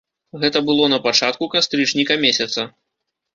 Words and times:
Гэта 0.45 0.61
было 0.69 0.87
на 0.93 0.99
пачатку 1.07 1.49
кастрычніка 1.57 2.19
месяца. 2.25 2.67